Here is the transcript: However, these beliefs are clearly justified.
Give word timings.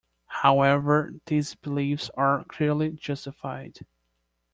However, 0.41 1.13
these 1.27 1.53
beliefs 1.53 2.09
are 2.17 2.43
clearly 2.45 2.89
justified. 2.89 3.85